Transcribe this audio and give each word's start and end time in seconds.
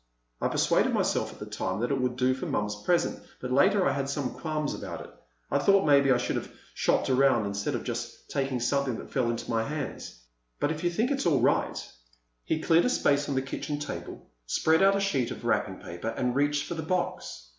I 0.41 0.47
persuaded 0.47 0.95
myself 0.95 1.31
at 1.31 1.37
the 1.37 1.45
time 1.45 1.79
that 1.79 1.91
it 1.91 2.01
would 2.01 2.15
do 2.15 2.33
for 2.33 2.47
Mom's 2.47 2.75
present, 2.75 3.19
but 3.39 3.51
later 3.51 3.87
I 3.87 3.91
had 3.91 4.09
some 4.09 4.31
qualms 4.31 4.73
about 4.73 5.01
it. 5.01 5.11
I 5.51 5.59
thought 5.59 5.85
maybe 5.85 6.11
I 6.11 6.17
should 6.17 6.37
have 6.37 6.51
shopped 6.73 7.11
around, 7.11 7.45
instead 7.45 7.75
of 7.75 7.83
just 7.83 8.27
taking 8.27 8.59
something 8.59 8.95
that 8.97 9.11
fell 9.11 9.29
into 9.29 9.47
my 9.51 9.61
hands. 9.63 10.19
But 10.59 10.71
if 10.71 10.83
you 10.83 10.89
think 10.89 11.11
it's 11.11 11.27
all 11.27 11.41
right—" 11.41 11.77
He 12.43 12.63
cleared 12.63 12.85
a 12.85 12.89
space 12.89 13.29
on 13.29 13.35
the 13.35 13.43
kitchen 13.43 13.77
table, 13.77 14.25
spread 14.47 14.81
out 14.81 14.95
a 14.97 14.99
sheet 14.99 15.29
of 15.29 15.45
wrapping 15.45 15.77
paper, 15.77 16.07
and 16.07 16.35
reached 16.35 16.65
for 16.65 16.73
the 16.73 16.81
box. 16.81 17.49